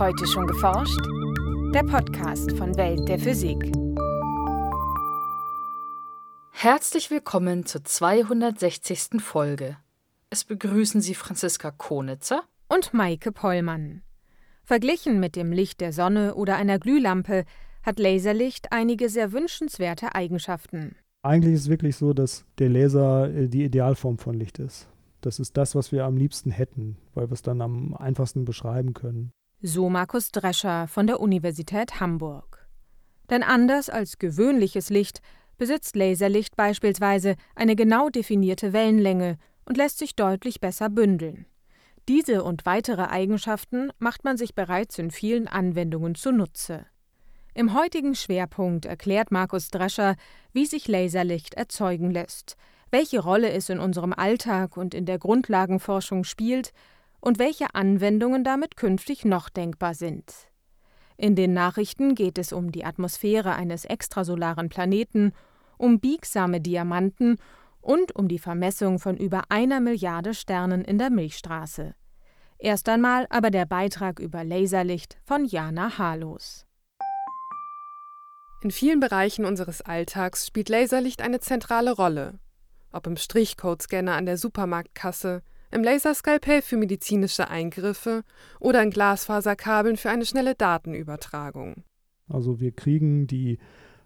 [0.00, 0.98] Heute schon geforscht?
[1.74, 3.70] Der Podcast von Welt der Physik.
[6.52, 9.20] Herzlich willkommen zur 260.
[9.20, 9.76] Folge.
[10.30, 14.00] Es begrüßen Sie Franziska Konitzer und Maike Pollmann.
[14.64, 17.44] Verglichen mit dem Licht der Sonne oder einer Glühlampe
[17.82, 20.96] hat Laserlicht einige sehr wünschenswerte Eigenschaften.
[21.20, 24.88] Eigentlich ist es wirklich so, dass der Laser äh, die Idealform von Licht ist.
[25.20, 28.94] Das ist das, was wir am liebsten hätten, weil wir es dann am einfachsten beschreiben
[28.94, 29.34] können.
[29.62, 32.66] So Markus Drescher von der Universität Hamburg.
[33.28, 35.20] Denn anders als gewöhnliches Licht
[35.58, 41.44] besitzt Laserlicht beispielsweise eine genau definierte Wellenlänge und lässt sich deutlich besser bündeln.
[42.08, 46.86] Diese und weitere Eigenschaften macht man sich bereits in vielen Anwendungen zunutze.
[47.52, 50.16] Im heutigen Schwerpunkt erklärt Markus Drescher,
[50.54, 52.56] wie sich Laserlicht erzeugen lässt,
[52.90, 56.72] welche Rolle es in unserem Alltag und in der Grundlagenforschung spielt
[57.20, 60.32] und welche Anwendungen damit künftig noch denkbar sind.
[61.16, 65.32] In den Nachrichten geht es um die Atmosphäre eines extrasolaren Planeten,
[65.76, 67.36] um biegsame Diamanten
[67.80, 71.94] und um die Vermessung von über einer Milliarde Sternen in der Milchstraße.
[72.58, 76.66] Erst einmal aber der Beitrag über Laserlicht von Jana Harlos.
[78.62, 82.38] In vielen Bereichen unseres Alltags spielt Laserlicht eine zentrale Rolle
[82.92, 88.22] ob im Strichcode-Scanner an der Supermarktkasse, im Laserskalpell für medizinische Eingriffe
[88.58, 91.84] oder in Glasfaserkabeln für eine schnelle Datenübertragung.
[92.28, 93.58] Also wir kriegen die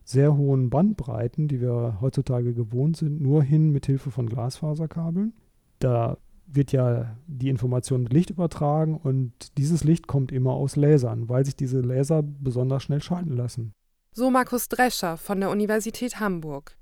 [0.04, 5.32] sehr hohen Bandbreiten, die wir heutzutage gewohnt sind, nur hin mit Hilfe von Glasfaserkabeln.
[5.78, 11.28] Da wird ja die Information mit Licht übertragen und dieses Licht kommt immer aus Lasern,
[11.28, 13.72] weil sich diese Laser besonders schnell schalten lassen.
[14.12, 16.76] So Markus Drescher von der Universität Hamburg.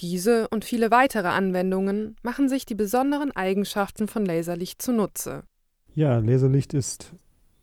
[0.00, 5.44] Diese und viele weitere Anwendungen machen sich die besonderen Eigenschaften von Laserlicht zunutze.
[5.94, 7.12] Ja, Laserlicht ist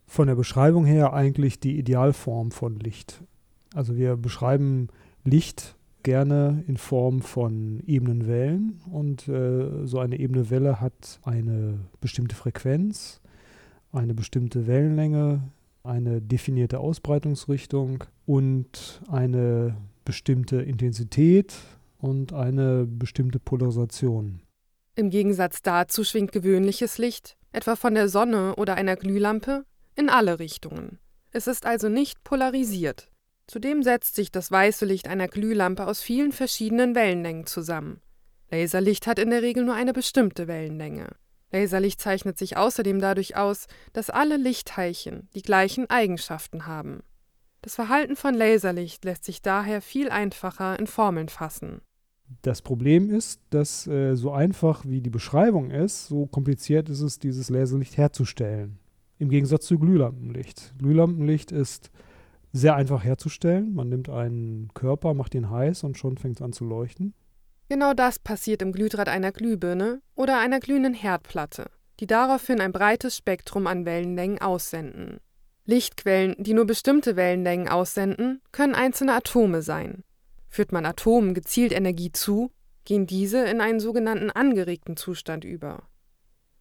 [0.07, 3.21] von der Beschreibung her eigentlich die Idealform von Licht.
[3.75, 4.87] Also wir beschreiben
[5.23, 11.79] Licht gerne in Form von ebenen Wellen und äh, so eine ebene Welle hat eine
[12.01, 13.21] bestimmte Frequenz,
[13.91, 15.41] eine bestimmte Wellenlänge,
[15.83, 21.55] eine definierte Ausbreitungsrichtung und eine bestimmte Intensität,
[22.03, 24.41] und eine bestimmte Polarisation.
[24.95, 29.65] Im Gegensatz dazu schwingt gewöhnliches Licht, etwa von der Sonne oder einer Glühlampe,
[29.95, 30.99] in alle Richtungen.
[31.31, 33.09] Es ist also nicht polarisiert.
[33.47, 38.01] Zudem setzt sich das weiße Licht einer Glühlampe aus vielen verschiedenen Wellenlängen zusammen.
[38.51, 41.07] Laserlicht hat in der Regel nur eine bestimmte Wellenlänge.
[41.51, 47.01] Laserlicht zeichnet sich außerdem dadurch aus, dass alle Lichtteilchen die gleichen Eigenschaften haben.
[47.61, 51.81] Das Verhalten von Laserlicht lässt sich daher viel einfacher in Formeln fassen.
[52.41, 57.19] Das Problem ist, dass äh, so einfach wie die Beschreibung ist, so kompliziert ist es,
[57.19, 58.79] dieses Laserlicht herzustellen.
[59.19, 60.73] Im Gegensatz zu Glühlampenlicht.
[60.79, 61.91] Glühlampenlicht ist
[62.51, 63.73] sehr einfach herzustellen.
[63.73, 67.13] Man nimmt einen Körper, macht ihn heiß und schon fängt es an zu leuchten.
[67.69, 73.17] Genau das passiert im Glühdraht einer Glühbirne oder einer glühenden Herdplatte, die daraufhin ein breites
[73.17, 75.19] Spektrum an Wellenlängen aussenden.
[75.65, 80.03] Lichtquellen, die nur bestimmte Wellenlängen aussenden, können einzelne Atome sein.
[80.53, 82.51] Führt man Atomen gezielt Energie zu,
[82.85, 85.81] gehen diese in einen sogenannten angeregten Zustand über.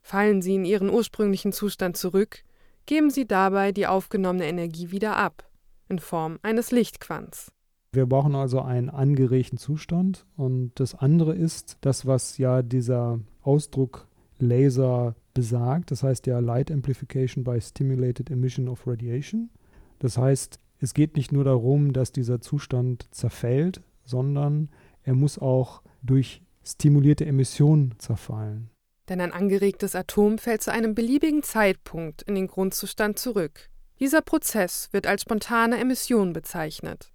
[0.00, 2.42] Fallen sie in ihren ursprünglichen Zustand zurück,
[2.86, 5.46] geben sie dabei die aufgenommene Energie wieder ab,
[5.90, 7.52] in Form eines Lichtquants.
[7.92, 14.08] Wir brauchen also einen angeregten Zustand und das andere ist das, was ja dieser Ausdruck
[14.38, 15.90] Laser besagt.
[15.90, 19.50] Das heißt ja Light Amplification by Stimulated Emission of Radiation.
[19.98, 24.68] Das heißt, es geht nicht nur darum, dass dieser Zustand zerfällt, sondern
[25.04, 28.68] er muss auch durch stimulierte Emission zerfallen.
[29.08, 33.70] Denn ein angeregtes Atom fällt zu einem beliebigen Zeitpunkt in den Grundzustand zurück.
[34.00, 37.12] Dieser Prozess wird als spontane Emission bezeichnet.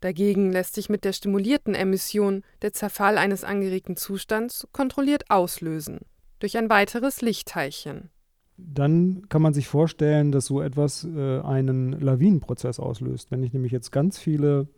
[0.00, 6.00] Dagegen lässt sich mit der stimulierten Emission der Zerfall eines angeregten Zustands kontrolliert auslösen,
[6.38, 8.10] durch ein weiteres Lichtteilchen
[8.56, 13.30] dann kann man sich vorstellen, dass so etwas äh, einen Lawinenprozess auslöst.
[13.30, 14.68] Wenn ich nämlich jetzt ganz viele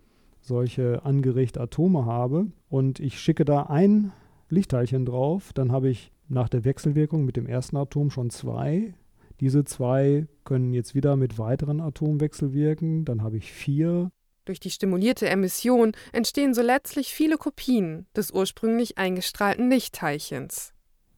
[0.40, 4.12] solche angeregte Atome habe und ich schicke da ein
[4.48, 8.94] Lichtteilchen drauf, dann habe ich nach der Wechselwirkung mit dem ersten Atom schon zwei.
[9.40, 14.10] Diese zwei können jetzt wieder mit weiteren Atomen wechselwirken, dann habe ich vier.
[14.44, 20.73] Durch die stimulierte Emission entstehen so letztlich viele Kopien des ursprünglich eingestrahlten Lichtteilchens.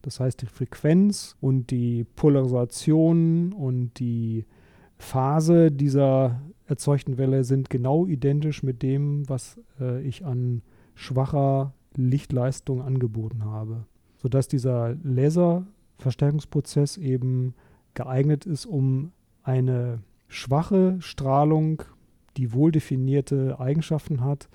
[0.06, 4.46] Das heißt, die Frequenz und die Polarisation und die
[4.98, 10.62] Phase dieser erzeugten Welle sind genau identisch mit dem, was äh, ich an
[10.94, 13.84] schwacher Lichtleistung angeboten habe,
[14.16, 17.54] sodass dieser Laserverstärkungsprozess eben
[17.94, 19.10] geeignet ist, um
[19.42, 21.82] eine schwache Strahlung,
[22.36, 24.48] die wohl definierte Eigenschaften hat,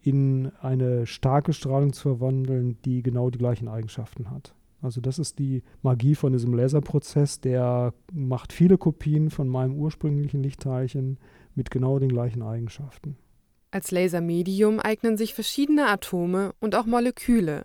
[0.00, 4.54] in eine starke Strahlung zu verwandeln, die genau die gleichen Eigenschaften hat.
[4.84, 10.42] Also das ist die Magie von diesem Laserprozess, der macht viele Kopien von meinem ursprünglichen
[10.42, 11.18] Lichtteilchen
[11.54, 13.16] mit genau den gleichen Eigenschaften.
[13.70, 17.64] Als Lasermedium eignen sich verschiedene Atome und auch Moleküle.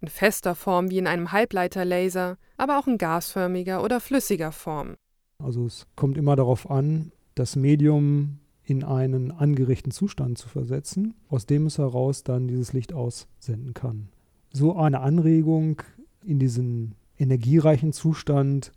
[0.00, 4.94] In fester Form wie in einem Halbleiterlaser, aber auch in gasförmiger oder flüssiger Form.
[5.38, 11.44] Also es kommt immer darauf an, das Medium in einen angeregten Zustand zu versetzen, aus
[11.44, 14.08] dem es heraus dann dieses Licht aussenden kann.
[14.50, 15.82] So eine Anregung
[16.26, 18.72] in diesen energiereichen Zustand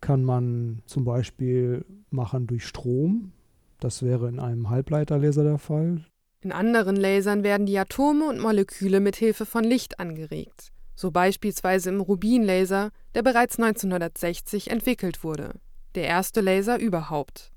[0.00, 3.32] kann man zum Beispiel machen durch Strom.
[3.80, 6.04] Das wäre in einem Halbleiterlaser der Fall.
[6.40, 11.90] In anderen Lasern werden die Atome und Moleküle mit Hilfe von Licht angeregt, so beispielsweise
[11.90, 15.54] im Rubinlaser, der bereits 1960 entwickelt wurde,
[15.94, 17.52] der erste Laser überhaupt.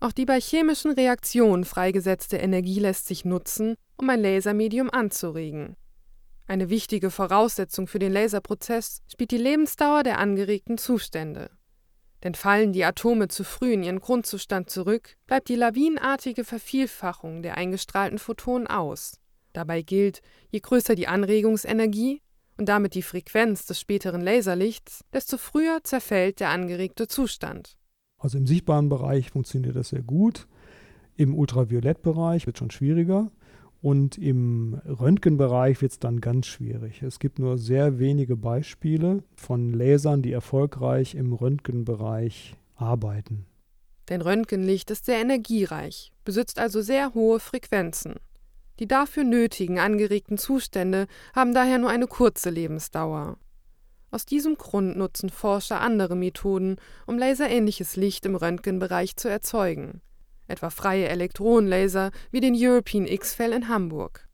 [0.00, 5.76] Auch die bei chemischen Reaktionen freigesetzte Energie lässt sich nutzen, um ein Lasermedium anzuregen.
[6.46, 11.50] Eine wichtige Voraussetzung für den Laserprozess spielt die Lebensdauer der angeregten Zustände.
[12.22, 17.56] Denn fallen die Atome zu früh in ihren Grundzustand zurück, bleibt die lawinenartige Vervielfachung der
[17.56, 19.20] eingestrahlten Photonen aus.
[19.52, 20.20] Dabei gilt,
[20.50, 22.22] je größer die Anregungsenergie
[22.58, 27.76] und damit die Frequenz des späteren Laserlichts, desto früher zerfällt der angeregte Zustand.
[28.18, 30.46] Also im sichtbaren Bereich funktioniert das sehr gut.
[31.16, 33.30] Im Ultraviolettbereich wird es schon schwieriger.
[33.84, 37.02] Und im Röntgenbereich wird es dann ganz schwierig.
[37.02, 43.44] Es gibt nur sehr wenige Beispiele von Lasern, die erfolgreich im Röntgenbereich arbeiten.
[44.08, 48.14] Denn Röntgenlicht ist sehr energiereich, besitzt also sehr hohe Frequenzen.
[48.78, 53.36] Die dafür nötigen angeregten Zustände haben daher nur eine kurze Lebensdauer.
[54.10, 56.76] Aus diesem Grund nutzen Forscher andere Methoden,
[57.06, 60.00] um laserähnliches Licht im Röntgenbereich zu erzeugen,
[60.46, 64.28] etwa freie Elektronenlaser wie den European X-Fell in Hamburg.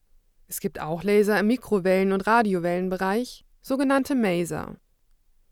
[0.48, 4.76] Es gibt auch Laser im Mikrowellen- und Radiowellenbereich, sogenannte Maser.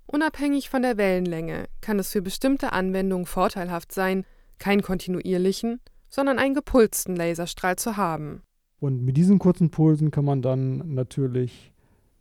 [0.06, 4.24] Unabhängig von der Wellenlänge kann es für bestimmte Anwendungen vorteilhaft sein,
[4.58, 8.42] keinen kontinuierlichen, sondern einen gepulsten Laserstrahl zu haben.
[8.80, 11.72] Und mit diesen kurzen Pulsen kann man dann natürlich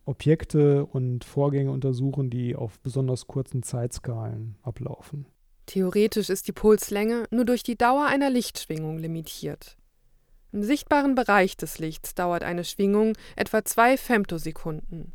[0.05, 5.25] Objekte und Vorgänge untersuchen, die auf besonders kurzen Zeitskalen ablaufen.
[5.67, 9.77] Theoretisch ist die Pulslänge nur durch die Dauer einer Lichtschwingung limitiert.
[10.53, 15.11] Im sichtbaren Bereich des Lichts dauert eine Schwingung etwa zwei Femtosekunden.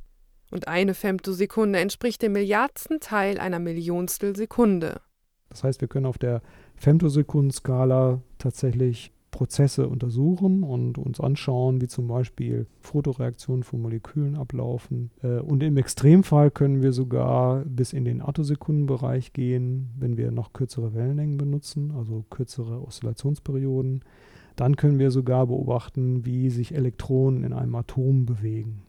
[0.50, 5.00] Und eine Femtosekunde entspricht dem Milliardsten Teil einer Millionstel Sekunde.
[5.48, 6.42] Das heißt, wir können auf der
[6.76, 15.10] Femtosekundenskala tatsächlich Prozesse untersuchen und uns anschauen, wie zum Beispiel Fotoreaktionen von Molekülen ablaufen.
[15.22, 20.52] Äh, und im Extremfall können wir sogar bis in den Attosekundenbereich gehen, wenn wir noch
[20.52, 24.04] kürzere Wellenlängen benutzen, also kürzere Oszillationsperioden.
[24.54, 28.82] Dann können wir sogar beobachten, wie sich Elektronen in einem Atom bewegen.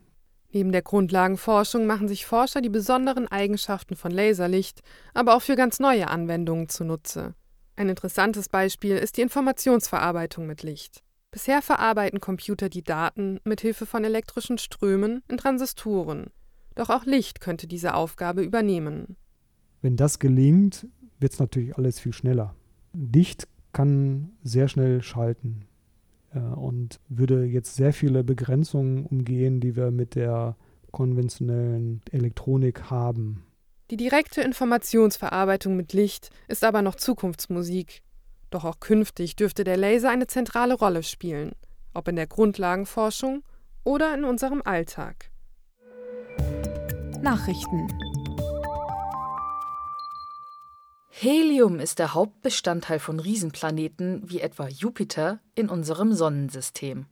[0.52, 4.82] Neben der Grundlagenforschung machen sich Forscher die besonderen Eigenschaften von Laserlicht,
[5.12, 7.34] aber auch für ganz neue Anwendungen zunutze.
[7.76, 11.02] Ein interessantes Beispiel ist die Informationsverarbeitung mit Licht.
[11.30, 16.30] Bisher verarbeiten Computer die Daten mit Hilfe von elektrischen Strömen in Transistoren.
[16.76, 19.16] Doch auch Licht könnte diese Aufgabe übernehmen.
[19.82, 20.86] Wenn das gelingt,
[21.18, 22.54] wird es natürlich alles viel schneller.
[22.92, 25.66] Licht kann sehr schnell schalten
[26.32, 30.56] äh, und würde jetzt sehr viele Begrenzungen umgehen, die wir mit der
[30.92, 33.42] konventionellen Elektronik haben.
[33.90, 38.02] Die direkte Informationsverarbeitung mit Licht ist aber noch Zukunftsmusik.
[38.48, 41.52] Doch auch künftig dürfte der Laser eine zentrale Rolle spielen,
[41.92, 43.42] ob in der Grundlagenforschung
[43.82, 45.30] oder in unserem Alltag.
[47.20, 47.88] Nachrichten
[51.10, 57.04] Helium ist der Hauptbestandteil von Riesenplaneten wie etwa Jupiter in unserem Sonnensystem.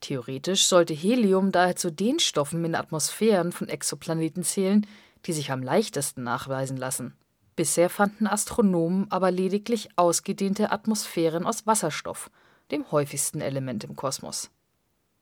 [0.00, 4.86] Theoretisch sollte Helium daher zu den Stoffen in Atmosphären von Exoplaneten zählen,
[5.26, 7.14] die sich am leichtesten nachweisen lassen.
[7.56, 12.30] Bisher fanden Astronomen aber lediglich ausgedehnte Atmosphären aus Wasserstoff,
[12.70, 14.50] dem häufigsten Element im Kosmos.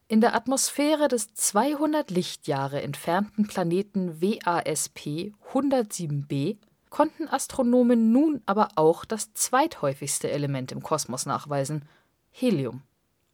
[0.08, 6.58] In der Atmosphäre des 200 Lichtjahre entfernten Planeten WASP 107b
[6.90, 11.86] konnten Astronomen nun aber auch das zweithäufigste Element im Kosmos nachweisen,
[12.30, 12.82] Helium.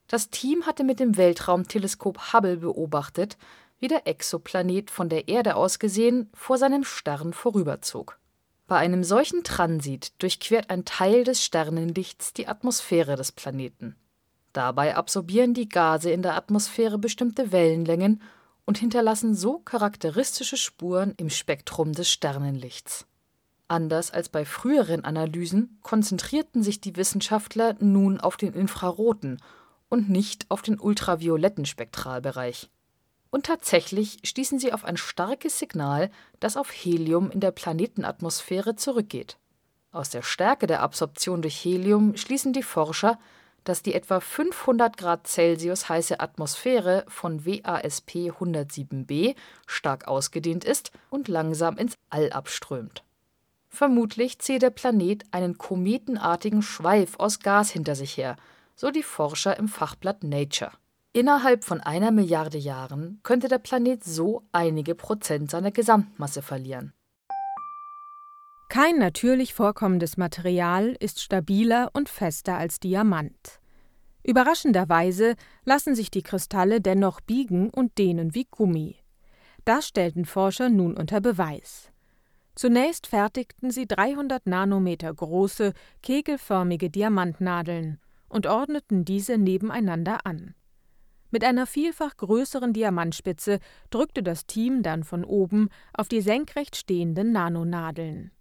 [0.07, 3.37] Das Team hatte mit dem Weltraumteleskop Hubble beobachtet,
[3.79, 8.19] wie der Exoplanet von der Erde aus gesehen vor seinem Stern vorüberzog.
[8.67, 13.95] Bei einem solchen Transit durchquert ein Teil des Sternenlichts die Atmosphäre des Planeten.
[14.53, 18.21] Dabei absorbieren die Gase in der Atmosphäre bestimmte Wellenlängen
[18.65, 23.07] und hinterlassen so charakteristische Spuren im Spektrum des Sternenlichts.
[23.67, 29.41] Anders als bei früheren Analysen konzentrierten sich die Wissenschaftler nun auf den infraroten
[29.89, 32.69] und nicht auf den ultravioletten Spektralbereich.
[33.31, 36.09] Und tatsächlich stießen sie auf ein starkes Signal,
[36.39, 39.37] das auf Helium in der Planetenatmosphäre zurückgeht.
[39.91, 43.19] Aus der Stärke der Absorption durch Helium schließen die Forscher,
[43.63, 49.35] dass die etwa 500 Grad Celsius heiße Atmosphäre von WASP 107b
[49.67, 53.03] stark ausgedehnt ist und langsam ins All abströmt.
[53.67, 58.35] Vermutlich ziehe der Planet einen kometenartigen Schweif aus Gas hinter sich her,
[58.75, 60.71] so die Forscher im Fachblatt Nature.
[61.11, 66.93] Innerhalb von einer Milliarde Jahren könnte der Planet so einige Prozent seiner Gesamtmasse verlieren.
[68.69, 73.59] Kein natürlich vorkommendes Material ist stabiler und fester als Diamant.
[74.23, 75.35] Überraschenderweise
[75.65, 78.97] lassen sich die Kristalle dennoch biegen und dehnen wie Gummi.
[79.65, 81.91] Das stellten Forscher nun unter Beweis.
[82.53, 85.73] Zunächst fertigten sie 300 Nanometer große,
[86.03, 90.53] kegelförmige Diamantnadeln und ordneten diese nebeneinander an.
[91.31, 93.59] Mit einer vielfach größeren Diamantspitze
[93.91, 98.31] drückte das Team dann von oben auf die senkrecht stehenden Nanonadeln.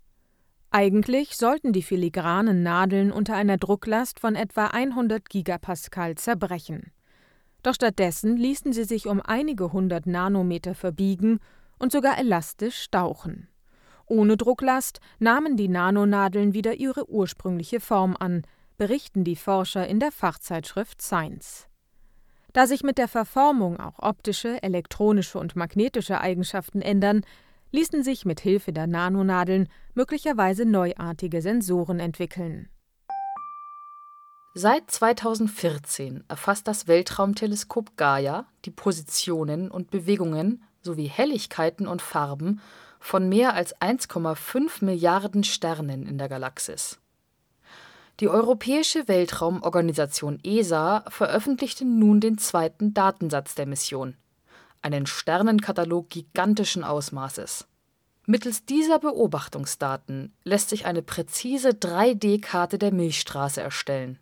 [0.71, 6.93] Eigentlich sollten die filigranen Nadeln unter einer Drucklast von etwa 100 Gigapascal zerbrechen.
[7.63, 11.41] Doch stattdessen ließen sie sich um einige hundert Nanometer verbiegen
[11.79, 13.49] und sogar elastisch stauchen.
[14.07, 18.43] Ohne Drucklast nahmen die Nanonadeln wieder ihre ursprüngliche Form an,
[18.79, 21.68] berichten die Forscher in der Fachzeitschrift Science.
[22.53, 27.23] Da sich mit der Verformung auch optische, elektronische und magnetische Eigenschaften ändern,
[27.73, 32.69] ließen sich mit Hilfe der Nanonadeln möglicherweise neuartige Sensoren entwickeln.
[34.55, 42.61] Seit 2014 erfasst das Weltraumteleskop Gaia die Positionen und Bewegungen sowie Helligkeiten und Farben
[42.99, 46.99] von mehr als 1,5 Milliarden Sternen in der Galaxis.
[48.21, 54.17] Die Europäische Weltraumorganisation ESA veröffentlichte nun den zweiten Datensatz der Mission,
[54.83, 57.67] einen Sternenkatalog gigantischen Ausmaßes.
[58.27, 64.19] Mittels dieser Beobachtungsdaten lässt sich eine präzise 3D-Karte der Milchstraße erstellen.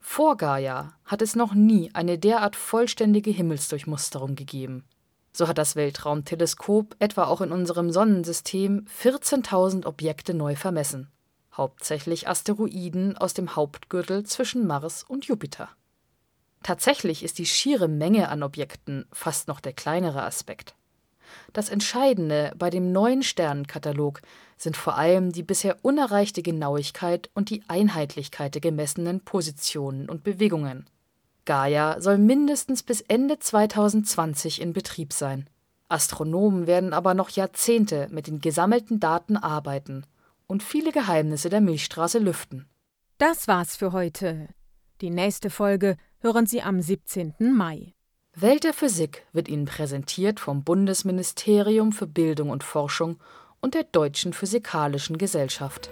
[0.00, 4.84] Vor Gaia hat es noch nie eine derart vollständige Himmelsdurchmusterung gegeben
[5.32, 11.08] so hat das Weltraumteleskop etwa auch in unserem Sonnensystem 14.000 Objekte neu vermessen,
[11.60, 15.68] hauptsächlich Asteroiden aus dem Hauptgürtel zwischen Mars und Jupiter.
[16.62, 20.74] Tatsächlich ist die schiere Menge an Objekten fast noch der kleinere Aspekt.
[21.52, 24.22] Das Entscheidende bei dem neuen Sternenkatalog
[24.56, 30.86] sind vor allem die bisher unerreichte Genauigkeit und die Einheitlichkeit der gemessenen Positionen und Bewegungen
[31.44, 35.48] Gaia soll mindestens bis Ende 2020 in Betrieb sein.
[35.88, 40.06] Astronomen werden aber noch Jahrzehnte mit den gesammelten Daten arbeiten
[40.50, 42.68] und viele Geheimnisse der Milchstraße lüften.
[43.18, 44.48] Das war's für heute.
[45.00, 47.34] Die nächste Folge hören Sie am 17.
[47.38, 47.94] Mai.
[48.34, 53.18] Welt der Physik wird Ihnen präsentiert vom Bundesministerium für Bildung und Forschung
[53.60, 55.90] und der Deutschen Physikalischen Gesellschaft.